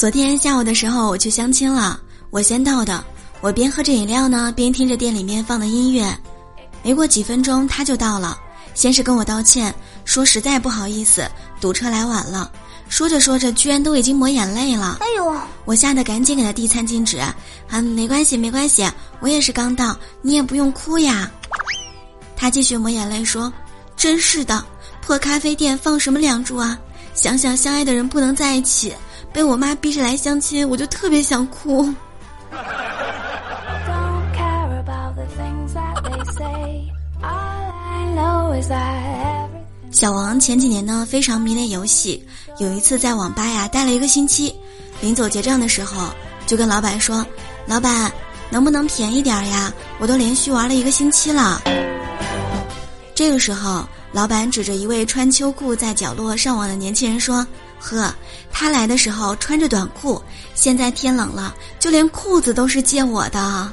[0.00, 2.00] 昨天下午的时候，我去相亲了，
[2.30, 3.04] 我先到的。
[3.42, 6.10] 我边喝着饮料呢，边听着店里面放的音乐。
[6.82, 8.34] 没过几分钟，他就到了，
[8.72, 9.74] 先是跟我道歉，
[10.06, 12.50] 说实在不好意思，堵车来晚了。
[12.88, 14.96] 说着说着，居然都已经抹眼泪了。
[15.02, 15.36] 哎呦！
[15.66, 17.18] 我吓得赶紧给他递餐巾纸。
[17.18, 17.36] 啊，
[17.82, 18.90] 没关系，没关系，
[19.20, 21.30] 我也是刚到，你也不用哭呀。
[22.34, 23.52] 他继续抹眼泪说
[23.98, 24.64] ：“真是的，
[25.02, 26.78] 破咖啡店放什么梁祝啊？
[27.12, 28.94] 想想相爱的人不能在一起。”
[29.32, 31.88] 被我妈逼着来相亲，我就特别想哭。
[39.92, 42.26] 小王前几年呢非常迷恋游戏，
[42.58, 44.54] 有一次在网吧呀待了一个星期，
[45.00, 46.08] 临走结账的时候
[46.46, 47.24] 就跟老板说
[47.66, 48.10] ：“老板，
[48.50, 49.72] 能不能便宜点呀？
[49.98, 51.62] 我都连续玩了一个星期了。”
[53.14, 57.46] 这个时候，老板指着一位穿秋裤在角落上网的年轻人说。
[57.80, 58.14] 呵，
[58.52, 60.22] 他来的时候穿着短裤，
[60.54, 63.72] 现在天冷了，就连裤子都是借我的。